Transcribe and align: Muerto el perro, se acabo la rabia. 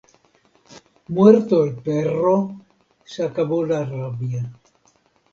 Muerto 1.09 1.63
el 1.63 1.75
perro, 1.75 2.55
se 3.05 3.23
acabo 3.23 3.63
la 3.63 3.85
rabia. 3.85 4.51